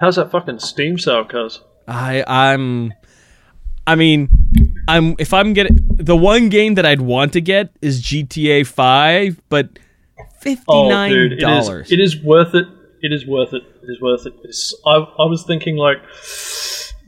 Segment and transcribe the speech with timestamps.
[0.00, 1.60] How's that fucking Steam sale, cuz?
[1.88, 2.92] I I'm
[3.86, 4.28] I mean
[4.88, 9.40] I'm if I'm getting the one game that I'd want to get is GTA 5,
[9.48, 9.78] but
[10.40, 11.92] fifty nine dude, it is, dollars.
[11.92, 12.66] it is worth it.
[13.00, 13.62] It is worth it.
[13.82, 14.34] It is worth it.
[14.44, 15.98] It's, I, I was thinking like,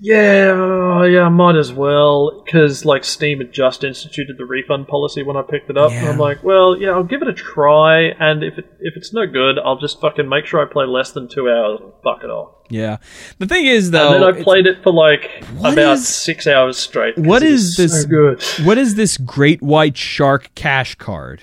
[0.00, 4.88] yeah, oh, yeah, I might as well because like Steam had just instituted the refund
[4.88, 5.92] policy when I picked it up.
[5.92, 9.12] And I'm like, well, yeah, I'll give it a try, and if it if it's
[9.12, 12.24] no good, I'll just fucking make sure I play less than two hours and fuck
[12.24, 12.54] it off.
[12.70, 12.96] Yeah.
[13.38, 16.76] The thing is though, and then I played it for like about is- six hours
[16.76, 17.16] straight.
[17.16, 21.42] What it is this- So what is this great white shark cash card?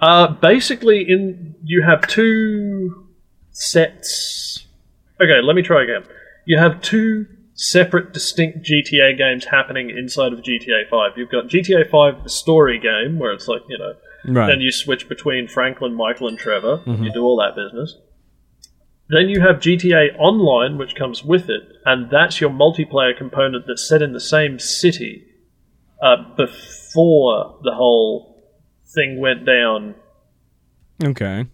[0.00, 3.06] Uh, basically, in you have two
[3.50, 4.66] sets.
[5.20, 6.04] Okay, let me try again.
[6.50, 11.12] You have two separate, distinct GTA games happening inside of GTA Five.
[11.16, 13.92] You've got GTA Five, the story game, where it's like you know,
[14.24, 14.48] Right.
[14.48, 16.82] then you switch between Franklin, Michael, and Trevor.
[16.86, 17.96] You do all that business.
[19.08, 23.88] Then you have GTA Online, which comes with it, and that's your multiplayer component that's
[23.88, 25.24] set in the same city
[26.02, 28.42] uh, before the whole
[28.92, 29.94] thing went down
[31.04, 31.46] okay.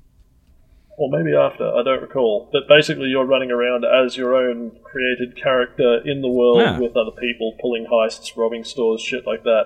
[0.97, 2.49] Or maybe after, I don't recall.
[2.53, 6.79] But basically, you're running around as your own created character in the world Yeah.
[6.79, 9.65] with other people, pulling heists, robbing stores, shit like that.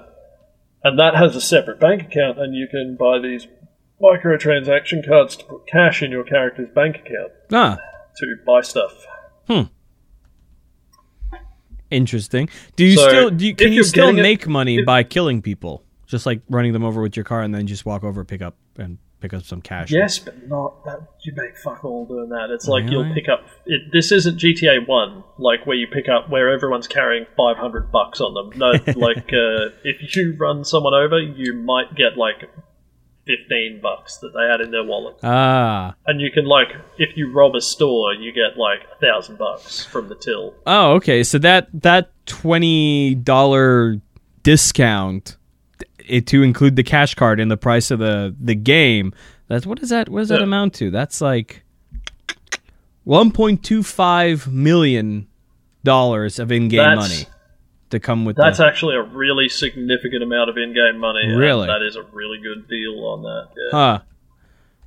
[0.83, 3.47] And that has a separate bank account, and you can buy these
[4.03, 7.79] microtransaction cards to put cash in your character's bank account Ah,
[8.17, 9.07] to buy stuff.
[9.47, 9.63] Hmm.
[11.91, 12.49] Interesting.
[12.77, 15.03] Do you So, still do you, can you still getting it- make money if- by
[15.03, 15.85] killing people?
[16.07, 18.57] Just like running them over with your car and then just walk over, pick up
[18.79, 19.91] and pick up some cash.
[19.91, 22.51] Yes, but not that you make fuck all doing that.
[22.51, 23.47] It's like you'll pick up.
[23.67, 27.91] It, this isn't GTA One, like where you pick up where everyone's carrying five hundred
[27.93, 28.59] bucks on them.
[28.59, 32.49] No, like uh, if you run someone over, you might get like
[33.27, 35.95] fifteen bucks that they had in their wallet, Ah.
[36.07, 36.69] and you can like
[36.99, 40.55] if you rob a store, you get like a thousand bucks from the till.
[40.67, 41.23] Oh, okay.
[41.23, 44.01] So that that twenty dollar
[44.43, 45.37] discount
[46.11, 49.13] it, to include the cash card in the price of the the game.
[49.49, 50.91] That's what does that what does that amount to?
[50.91, 51.63] That's like
[53.05, 55.27] one point two five million
[55.85, 57.27] dollars of in-game That's- money
[57.91, 61.27] to come with That's the, actually a really significant amount of in-game money.
[61.27, 61.67] Really?
[61.67, 63.49] that is a really good deal on that.
[63.57, 63.71] Yeah.
[63.73, 64.01] huh.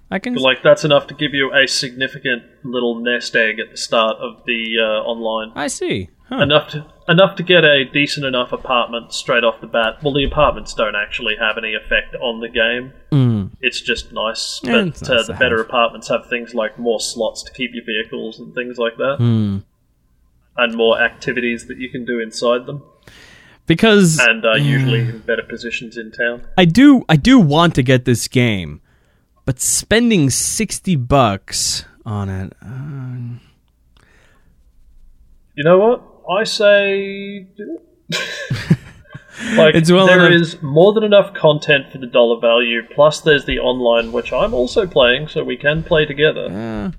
[0.10, 3.78] I can Like that's enough to give you a significant little nest egg at the
[3.78, 5.52] start of the uh, online.
[5.56, 6.10] I see.
[6.30, 6.38] Huh.
[6.42, 10.02] Enough to enough to get a decent enough apartment straight off the bat.
[10.02, 12.94] Well, the apartments don't actually have any effect on the game.
[13.12, 13.52] Mm.
[13.62, 15.66] It's just nice, Yeah, but it's uh, the better have.
[15.68, 19.58] apartments have things like more slots to keep your vehicles and things like that, Hmm.
[20.58, 22.84] and more activities that you can do inside them,
[23.68, 26.48] Because and uh, usually in better positions in town.
[26.58, 28.80] I do I do want to get this game,
[29.46, 32.54] but spending sixty bucks on it.
[32.66, 33.40] Uh,
[35.56, 36.02] You know what?
[36.30, 37.80] I say do
[38.10, 38.18] it.
[39.56, 42.82] like It's well there enough- is more than enough content for the dollar value.
[42.94, 46.48] Plus, there's the online, which I'm also playing, so we can play together.
[46.50, 46.92] Uh,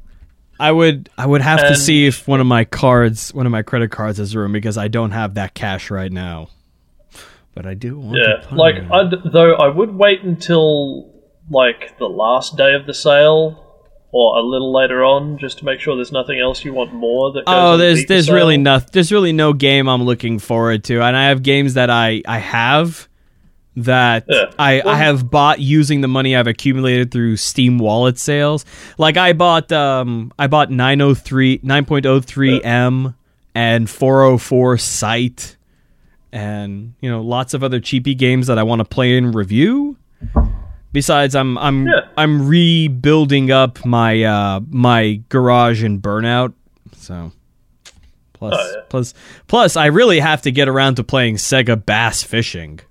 [0.59, 3.63] I would I would have to see if one of my cards, one of my
[3.63, 6.49] credit cards has room because I don't have that cash right now.
[7.55, 11.13] But I do want Yeah, like I'd, though I would wait until
[11.51, 13.64] like the last day of the sale
[14.17, 17.33] or a little later on, just to make sure there's nothing else you want more.
[17.33, 18.37] That goes Oh, there's the there's sale.
[18.37, 21.91] really no there's really no game I'm looking forward to, and I have games that
[21.91, 23.09] I I have
[23.77, 24.45] that Yeah.
[24.57, 28.65] I Well- I have bought using the money I've accumulated through Steam Wallet sales.
[28.99, 33.15] Like I bought um I bought 903 9.03m
[33.57, 35.57] and 404Sight
[36.33, 39.97] and you know lots of other cheapy games that I want to play and review.
[40.95, 42.09] Besides, I'm I'm Yeah.
[42.17, 46.55] I'm rebuilding up my uh, my garage in Burnout.
[46.97, 47.33] So
[48.33, 48.83] plus Oh, yeah.
[48.89, 49.13] plus
[49.49, 52.79] plus, I really have to get around to playing Sega Bass Fishing.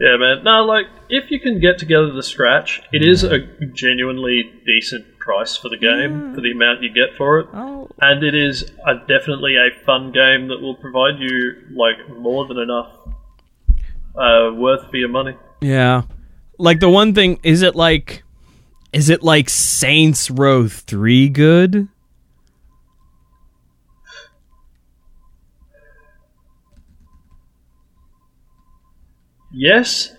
[0.00, 0.44] Yeah, man.
[0.44, 3.40] No, like if you can get together the scratch, it is a
[3.72, 7.48] genuinely decent price for the game for the amount you get for it.
[7.52, 12.46] Oh, and it is a, definitely a fun game that will provide you like more
[12.46, 12.92] than enough
[14.16, 15.36] uh, worth for your money.
[15.60, 16.02] yeah.
[16.60, 18.24] Like the one thing is it like
[18.92, 21.88] is it like Saints Row three good?
[29.52, 30.14] Yes,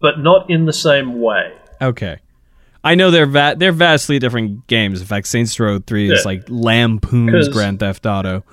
[0.00, 1.52] but not in the same way.
[1.80, 2.18] Okay.
[2.84, 5.00] I know they're va- they're vastly different games.
[5.00, 6.22] In fact, Saints Row 3 is Yeah.
[6.24, 8.44] like lampoons Grand Theft Auto.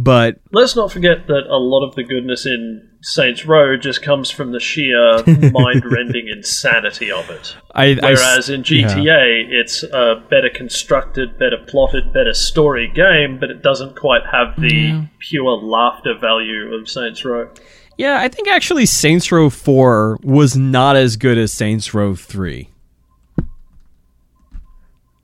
[0.00, 4.30] But Let's not forget that a lot of the goodness in Saints Row just comes
[4.30, 7.56] from the sheer mind-rending insanity of it.
[7.74, 13.50] I, I Whereas in GTA, it's a better constructed, better plotted, better story game, but
[13.50, 17.50] it doesn't quite have the pure laughter value of Saints Row.
[17.96, 22.68] yeah, I think actually Saints Row 4 was not as good as Saints Row 3.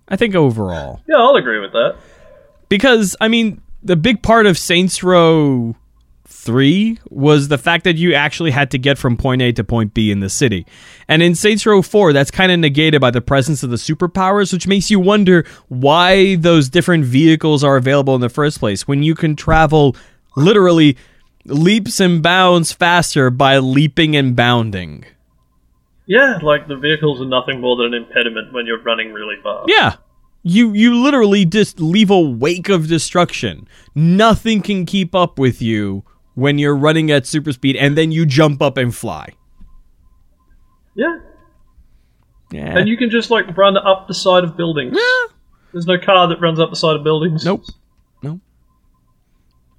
[0.09, 1.01] I think overall.
[1.09, 1.97] Yeah, I'll agree with that.
[2.69, 5.77] because I mean the big part of Saints Row
[6.27, 9.95] 3 was the fact that you actually had to get from point A to point
[9.95, 10.67] B in the city.
[11.09, 14.53] And in Saints Row 4 that's kind of negated by the presence of the superpowers
[14.53, 19.03] which makes you wonder why those different vehicles are available in the first place when
[19.03, 19.97] you can travel
[20.37, 20.97] literally
[21.45, 25.05] leaps and bounds faster by leaping and bounding.
[26.07, 29.69] Yeah, like the vehicles are nothing more than an impediment when you're running really fast.
[29.69, 29.97] Yeah.
[30.47, 33.67] You you literally just leave a wake of destruction.
[33.95, 36.05] Nothing can keep up with you
[36.35, 39.31] when you're running at super speed and then you jump up and fly.
[40.95, 41.17] Yeah,
[42.53, 42.79] Yeah.
[42.79, 44.97] and you can just like run up the side of buildings.
[45.73, 47.45] There's no car that runs up the side of buildings.
[47.45, 47.65] Nope.
[48.23, 48.41] Nope.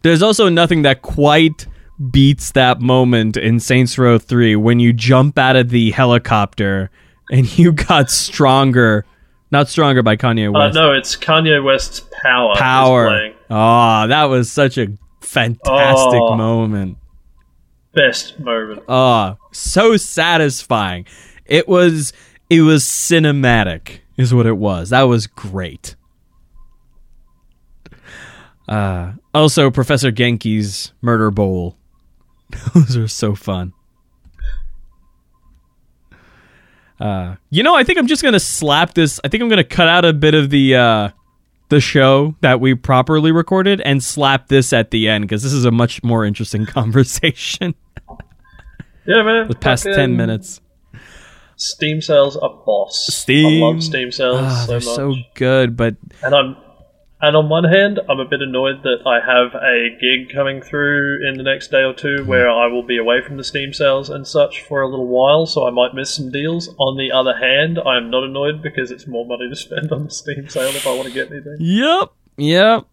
[0.02, 1.68] There's also nothing that quite
[2.12, 6.90] beats that moment in Saints Row 3 when you jump out of the helicopter
[7.32, 9.06] and you got stronger.
[9.56, 10.76] Not stronger by Kanye Uh, West.
[10.76, 12.56] no, it's Kanye West's Power.
[12.58, 13.32] Power.
[13.50, 14.88] Oh, that was such a
[15.22, 16.36] fantastic Oh.
[16.36, 16.98] moment.
[17.94, 18.84] Best moment.
[18.90, 21.06] Oh, so satisfying.
[21.46, 22.12] It was
[22.50, 24.90] it was cinematic is what it was.
[24.90, 25.96] That was great.
[28.68, 31.78] Uh also Professor Genki's Murder Bowl.
[32.74, 33.72] Those are so fun.
[37.00, 39.20] Uh you know, I think I'm just going to slap this.
[39.24, 41.10] I think I'm going to cut out a bit of the uh
[41.70, 45.66] the show that we properly recorded and slap this at the end because this is
[45.66, 47.74] a much more interesting conversation
[49.06, 49.48] Yeah, man.
[49.48, 50.62] the past Fucking 10 minutes.
[51.58, 53.08] Steam sales are boss.
[53.10, 53.64] Steam.
[53.64, 54.96] I love Steam sales Ah, so they're much.
[54.96, 56.56] so good, but and I'm
[57.22, 61.28] and on one hand, I'm a bit annoyed that I have a gig coming through
[61.28, 62.28] in the next day or two Hmm.
[62.28, 65.46] where I will be away from the Steam sales and such for a little while,
[65.46, 66.70] so I might miss some deals.
[66.78, 70.06] On the other hand, I am not annoyed because it's more money to spend on
[70.06, 71.58] the Steam sale if I want to get anything.
[71.60, 72.86] yep, yep.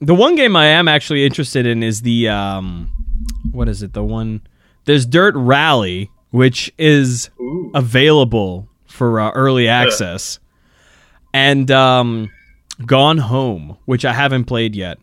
[0.00, 2.90] The one game I am actually interested in is the um,
[3.52, 3.92] what is it?
[3.94, 4.42] The one
[4.84, 7.70] there's Dirt Rally, which is Ooh.
[7.74, 10.38] available for uh, early access,
[11.32, 12.30] and um,
[12.84, 14.98] Gone Home, which I haven't played yet.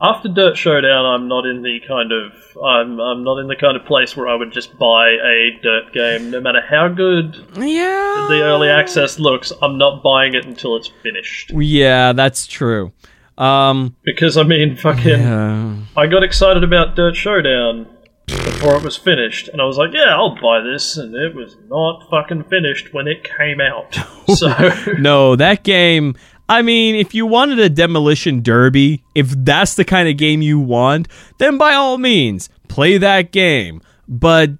[0.00, 2.32] After Dirt Showdown, I'm not in the kind of
[2.64, 5.92] I'm I'm not in the kind of place where I would just buy a Dirt
[5.92, 9.52] game, no matter how good Yeah, the early access looks.
[9.60, 12.92] I'm not buying it until it's finished Yeah, that's true.
[13.38, 15.20] Um, because I mean, fucking.
[15.20, 17.86] uh, I got excited about Dirt Showdown
[18.28, 21.56] before it was finished, and I was like, "Yeah, I'll buy this." And it was
[21.68, 23.96] not fucking finished when it came out.
[24.28, 24.52] So
[24.98, 26.14] No, that game.
[26.50, 30.58] I mean, if you wanted a demolition derby, if that's the kind of game you
[30.58, 31.08] want,
[31.38, 33.80] then by all means, play that game.
[34.06, 34.50] But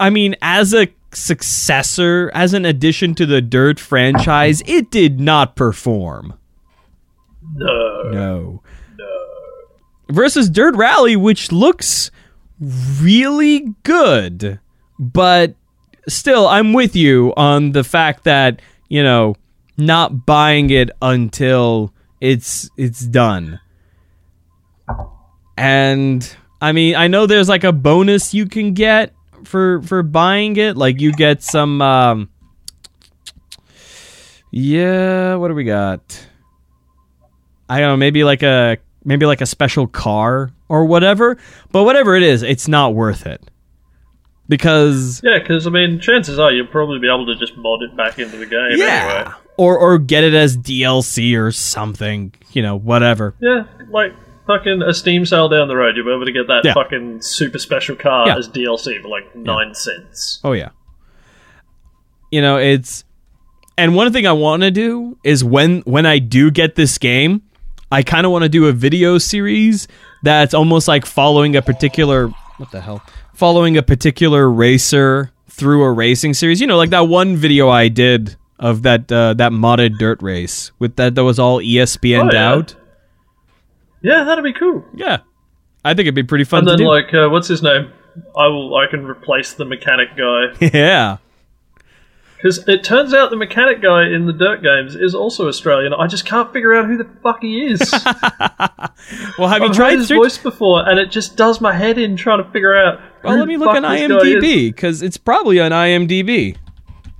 [0.00, 5.54] I mean, as a successor, as an addition to the Dirt franchise, it did not
[5.54, 6.34] perform.
[7.54, 8.62] no, No.
[10.10, 12.10] Versus Dirt Rally, which looks
[13.00, 14.60] really good,
[14.98, 15.54] but
[16.08, 19.34] still, I'm with you on the fact that you know
[19.76, 23.60] not buying it until it's it's done.
[25.56, 29.12] And I mean, I know there's like a bonus you can get
[29.44, 30.76] for for buying it.
[30.76, 31.82] Like you get some.
[31.82, 32.28] Um,
[34.50, 36.26] yeah, what do we got?
[37.68, 41.36] I don't know, maybe like a maybe like a special car or whatever.
[41.70, 43.42] But whatever it is, it's not worth it.
[44.48, 47.96] Because yeah, because I mean, chances are you'll probably be able to just mod it
[47.96, 49.24] back into the game anyway.
[49.56, 53.34] Or or get it as DLC or something, you know, whatever.
[53.40, 54.12] Yeah, like
[54.46, 56.74] fucking a Steam sale down the road, you'll be able to get that Yeah.
[56.74, 58.36] fucking super special car Yeah.
[58.36, 60.40] as DLC for like nine cents.
[60.42, 60.70] Oh yeah.
[62.30, 63.04] You know, it's
[63.78, 67.42] and one thing I want to do is when when I do get this game,
[67.92, 69.86] I kind of want to do a video series
[70.22, 73.02] that's almost like following a particular what the hell?
[73.34, 76.60] Following a particular racer through a racing series.
[76.60, 80.70] You know, like that one video I did of that uh, that modded dirt race
[80.78, 82.50] with that that was all E ESPN'd Oh, yeah.
[82.52, 82.74] out.
[84.02, 84.84] Yeah, that'd be cool.
[84.94, 85.18] Yeah.
[85.84, 87.90] I think it'd be pretty fun And then like, uh, what's his name?
[88.36, 88.76] I will.
[88.76, 91.16] I can replace the mechanic guy yeah.
[92.42, 95.92] Because it turns out the mechanic guy in the Dirt games is also Australian.
[95.94, 97.80] I just can't figure out who the fuck he is.
[99.38, 101.72] Well, have you I've heard tried his search- voice before, and it just does my
[101.74, 103.00] head in trying to figure out.
[103.24, 104.10] Well, let me look on this guy is.
[104.10, 106.56] IMDb because it's probably on IMDb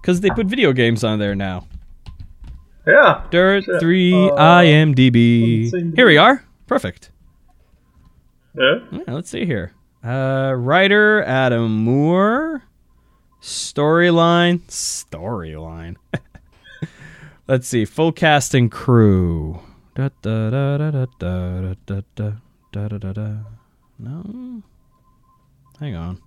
[0.01, 1.67] because they put video games on there now.
[2.87, 3.25] Yeah.
[3.31, 3.81] Dirt Shit.
[3.81, 5.95] three Uh, IMDb.
[5.97, 6.45] Here we are.
[6.69, 7.11] Perfect.
[8.57, 8.75] Yeah.
[8.93, 9.73] Yeah, let's see here.
[10.05, 12.63] Uh, writer Adam Moore.
[13.43, 14.61] Storyline.
[14.69, 15.97] Storyline.
[17.49, 17.85] let's see.
[17.85, 19.61] Full cast and crew.
[19.95, 23.35] Da, da, da, da, da, da, da, da, da, da, da.
[23.99, 24.63] No.
[25.79, 26.23] Hang on.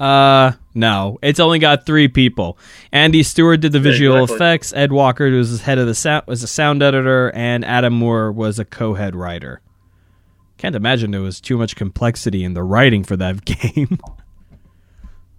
[0.00, 1.18] Uh, no.
[1.22, 2.58] It's only got three people.
[2.90, 4.34] Andy Stewart did the visual exactly.
[4.34, 4.72] effects.
[4.72, 8.32] Ed Walker was the head of the sound was a sound editor, and Adam Moore
[8.32, 9.61] was a co-head writer.
[10.62, 13.98] Can't imagine there was too much complexity in the writing for that game.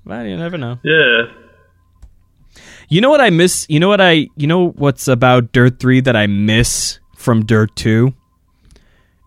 [0.06, 0.80] but you never know.
[0.84, 1.32] Yeah.
[2.89, 3.65] You know what I miss?
[3.70, 4.27] You know what I?
[4.36, 8.13] You know what's about Dirt Three that I miss from Dirt Two?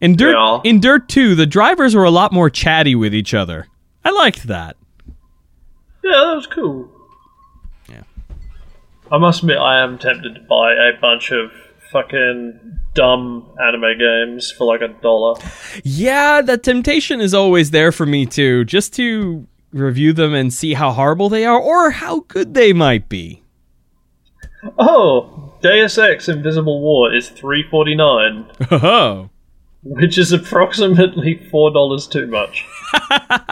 [0.02, 0.60] In Dirt Yeah.
[0.64, 3.66] in Dirt Two, the drivers were a lot more chatty with each other.
[4.04, 4.76] I liked that.
[6.04, 6.90] Yeah, that was cool.
[7.88, 8.02] Yeah.
[9.10, 11.50] I must admit, I am tempted to buy a bunch of
[11.92, 15.38] fucking dumb anime games for like a dollar.
[15.84, 20.74] Yeah, that temptation is always there for me too, just to review them and see
[20.74, 23.42] how horrible they are or how good they might be.
[24.78, 29.28] Oh, Deus Ex Invisible War is three forty nine, Oh.
[29.82, 32.64] which is approximately four dollars too much.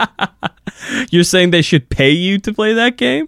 [1.11, 3.27] You're saying they should pay you to play that game?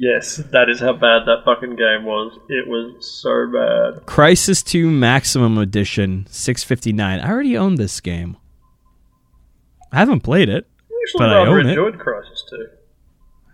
[0.00, 2.38] Yes, that is how bad that fucking game was.
[2.48, 4.06] It was so bad.
[4.06, 7.18] Crysis 2 Maximum Edition 659.
[7.18, 8.36] I already own this game.
[9.90, 10.66] I haven't played it.
[11.16, 11.70] But I own it.
[11.70, 12.66] enjoyed Crysis 2.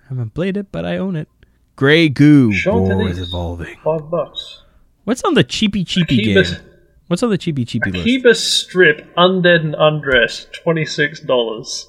[0.09, 1.29] haven't played it, but I own it.
[1.77, 2.53] Grey Goo.
[2.67, 3.77] War is evolving.
[3.83, 4.63] Five bucks.
[5.05, 6.71] What's on the cheapy cheapy Akibas- game?
[7.07, 8.07] What's on the cheapy cheapy list?
[8.07, 11.89] Akiba's Trip Undead and Undressed, twenty six dollars.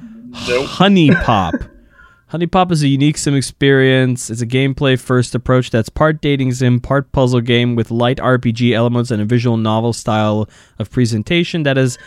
[0.00, 0.66] Nope.
[0.66, 1.70] HuniePop.
[2.32, 4.30] HuniePop is a unique sim experience.
[4.30, 8.72] It's a gameplay first approach that's part dating sim, part puzzle game with light RPG
[8.72, 11.98] elements and a visual novel style of presentation that is,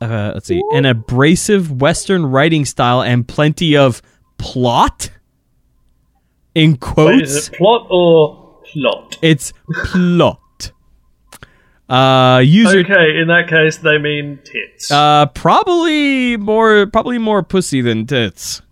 [0.00, 4.00] uh, let's see, an abrasive Western writing style and plenty of
[4.38, 5.10] plot.
[6.54, 9.18] In Wait, quotes, is it plot or plot?
[9.20, 9.52] it's
[9.84, 10.72] plot.
[11.90, 14.90] Uh, user Okay, in that case, they mean tits.
[14.90, 18.62] Uh, probably more, probably more pussy than tits.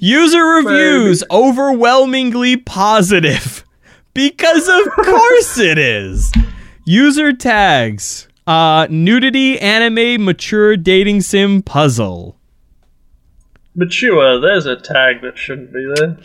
[0.00, 3.64] User reviews overwhelmingly positive
[4.14, 6.32] because of course it is.
[6.84, 12.36] User tags: uh, nudity, anime, mature dating sim, puzzle.
[13.74, 16.16] Mature, there's a tag that shouldn't be there.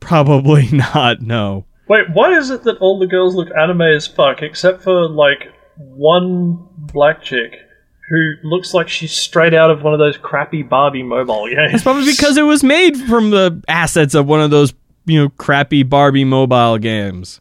[0.00, 1.22] Probably not.
[1.22, 1.64] No.
[1.88, 5.52] Wait, why is it that all the girls look anime as fuck except for, like,
[5.76, 7.63] one black chick
[8.10, 11.74] who looks like she's straight out of one of those crappy Barbie mobile games?
[11.74, 14.74] It's probably because it was made from the assets of one of those,
[15.06, 17.40] you know, crappy Barbie mobile games.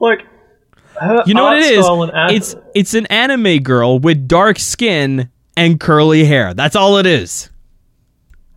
[0.00, 0.26] like,
[1.00, 1.86] her You know what it is?
[2.14, 6.52] ad- It's it's an anime girl with dark skin and curly hair.
[6.52, 7.48] That's all it is.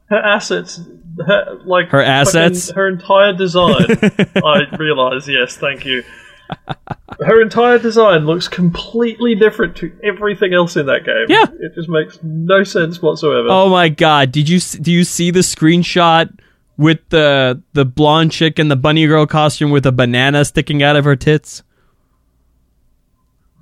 [0.10, 0.82] her assets,
[1.26, 2.72] her, like Her fucking- assets?
[2.72, 3.86] her entire design.
[4.44, 6.04] I realize, yes, thank you.
[7.20, 11.26] Her entire design looks completely different to everything else in that game.
[11.30, 11.46] Yeah.
[11.60, 13.48] it just makes no sense whatsoever.
[13.50, 14.32] Oh my god!
[14.32, 16.38] Did you do you see the screenshot
[16.78, 20.96] with the the blonde chick in the bunny girl costume with a banana sticking out
[20.96, 21.64] of her tits?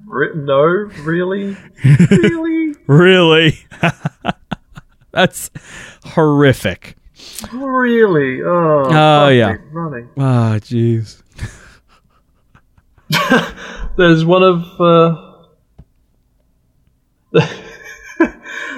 [0.08, 0.58] No,
[1.04, 1.56] really,
[2.10, 3.60] really, Really?
[5.12, 5.50] That's
[6.06, 6.98] horrific.
[7.54, 8.42] really.
[8.42, 9.56] Oh, Oh, yeah.
[9.72, 10.10] running.
[10.18, 11.22] Ah, jeez.
[13.98, 14.64] There's one of.
[14.80, 15.28] Uh,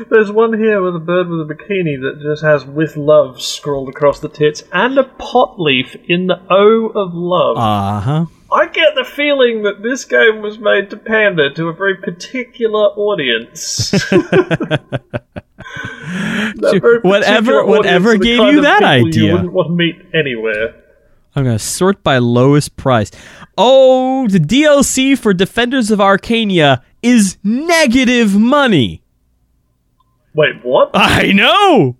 [0.10, 3.90] There's one here with a bird with a bikini that just has "with love" scrawled
[3.90, 7.58] across the tits and a pot leaf in the O of love.
[7.58, 8.26] Uh huh.
[8.52, 12.80] I get the feeling that this game was made to pander to a very particular
[12.90, 13.92] audience.
[16.56, 19.24] Very Whatever- particular whatever audience are gave you that idea.
[19.26, 20.83] You wouldn't want to meet anywhere.
[21.36, 23.12] I'm gonna sort by lowest price.
[23.58, 29.02] Oh, the DLC for Defenders of Ardania is negative money.
[30.36, 30.92] Wait, what?
[30.94, 31.98] I know.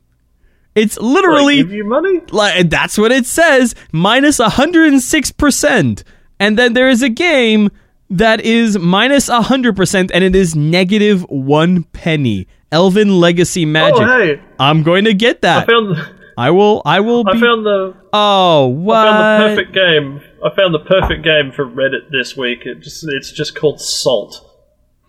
[0.76, 2.22] It's literally give you money?
[2.32, 6.04] like that's what it says minus 106%
[6.40, 7.70] and then there is a game
[8.10, 14.02] that is minus 100% and it is negative one penny Elven Legacy Magic.
[14.02, 15.68] Oh, hey, I'm going to get I that.
[15.68, 16.82] found the, I will.
[16.86, 17.24] I will.
[17.28, 19.08] I Be, found the oh, what?
[19.08, 20.22] I found the perfect game.
[20.44, 22.66] I found the perfect game for Reddit this week.
[22.66, 24.50] It just, it's just called Salt.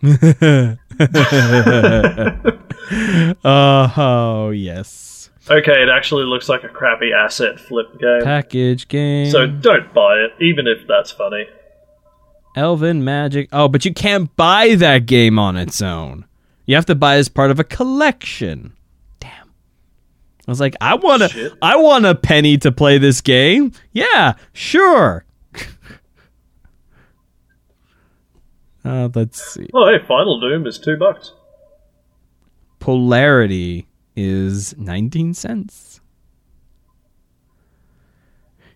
[0.03, 0.75] Uh,
[3.45, 5.29] oh yes.
[5.49, 8.21] Okay, it actually looks like a crappy asset flip game.
[8.23, 9.29] Package game.
[9.29, 11.45] So don't buy it, even if that's funny.
[12.55, 13.49] Elven Magic.
[13.51, 16.25] Oh, but you can't buy that game on its own.
[16.65, 18.74] You have to buy as part of a collection.
[20.47, 23.71] I was like, I want to I want a penny to play this game.
[23.91, 25.25] Yeah, sure.
[28.85, 29.67] uh, let's see.
[29.73, 31.33] Oh, hey, Final Doom is two bucks.
[32.79, 35.99] Polarity is 19 cents.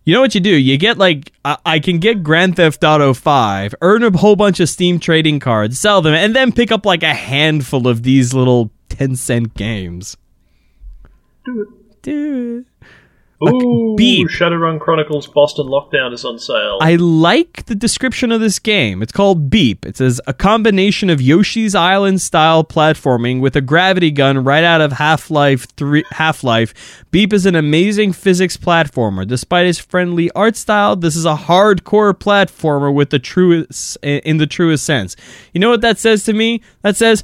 [0.05, 0.55] You know what you do?
[0.55, 4.59] You get like I, I can get Grand Theft Auto 5, earn a whole bunch
[4.59, 8.33] of Steam trading cards, sell them, and then pick up like a handful of these
[8.33, 10.17] little 10 cent games.
[11.45, 12.01] Do it.
[12.01, 12.65] Do it.
[13.41, 14.27] Ooh, beep.
[14.27, 16.77] Shadowrun Chronicles Boston Lockdown is on sale.
[16.81, 19.01] I like the description of this game.
[19.01, 19.85] It's called Beep.
[19.85, 24.81] It says a combination of Yoshi's Island style platforming with a gravity gun right out
[24.81, 27.05] of Half-Life 3 Half-Life.
[27.11, 29.25] Beep is an amazing physics platformer.
[29.25, 34.47] Despite its friendly art style, this is a hardcore platformer with the truest in the
[34.47, 35.15] truest sense.
[35.53, 36.61] You know what that says to me?
[36.81, 37.23] That says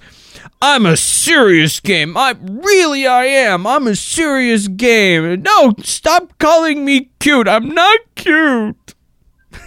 [0.62, 2.18] I'm a serious game.
[2.18, 3.65] I really I am.
[3.68, 5.42] I'm a serious game.
[5.42, 7.48] No, stop calling me cute.
[7.48, 8.96] I'm not cute.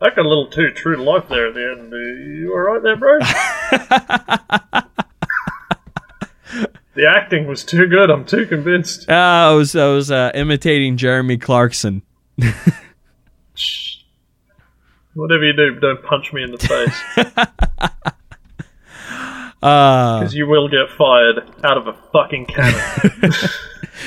[0.00, 1.90] That got a little too true to life there at the end.
[1.90, 3.18] You alright there, bro?
[6.94, 8.08] the acting was too good.
[8.08, 9.10] I'm too convinced.
[9.10, 12.02] Uh, I was I was uh, imitating Jeremy Clarkson.
[13.54, 13.96] Shh.
[15.14, 16.94] Whatever you do, don't punch me in the face.
[19.62, 23.32] Uh, Because you will get fired out of a fucking cannon.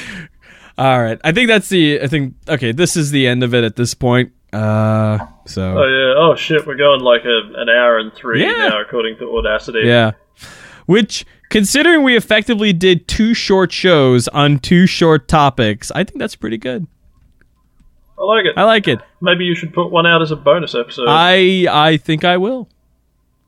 [0.77, 1.19] all right.
[1.23, 2.01] I think that's the.
[2.01, 2.71] I think okay.
[2.71, 4.31] This is the end of it at this point.
[4.53, 6.13] Uh, so oh, yeah.
[6.17, 6.65] Oh, shit.
[6.67, 8.69] We're going like a, an hour and three Yeah.
[8.69, 9.81] now, according to Audacity.
[9.85, 10.11] yeah.
[10.87, 16.35] Which, considering we effectively did two short shows on two short topics, I think that's
[16.35, 16.85] pretty good.
[18.19, 18.53] I like it.
[18.57, 18.99] I like it.
[19.21, 21.05] Maybe you should put one out as a bonus episode.
[21.07, 22.67] I I think I will.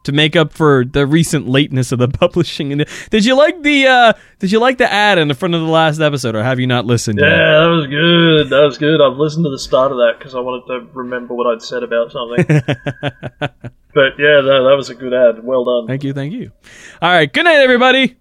[0.04, 2.84] To make up for the recent lateness of the publishing.
[3.10, 5.68] Did you like the uh did you like the ad in the front of the
[5.68, 7.36] last episode or have you not listened yeah, yet?
[7.38, 8.50] that was good.
[8.50, 9.02] That was good.
[9.02, 11.84] I've listened to the start of that because I wanted to remember what I'd said
[11.84, 12.46] about something.
[13.94, 15.44] but yeah, that, that was a good ad.
[15.44, 15.88] Well done.
[15.88, 16.52] Thank you, thank you.
[17.02, 18.18] All right, good night everybody.